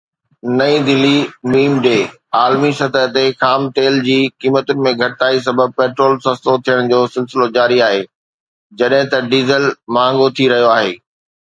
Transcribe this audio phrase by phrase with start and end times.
[0.59, 1.17] نئين دهلي
[1.51, 1.87] (م ڊ)
[2.39, 7.49] عالمي سطح تي خام تيل جي قيمتن ۾ گهٽتائي سبب پيٽرول سستو ٿيڻ جو سلسلو
[7.61, 8.03] جاري آهي
[8.81, 10.93] جڏهن ته ڊيزل مهانگو ٿي رهيو آهي.